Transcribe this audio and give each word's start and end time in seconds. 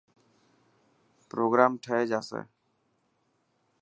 پروگرام 1.29 1.73
ٺهي 1.83 2.03
جاسي. 2.11 2.41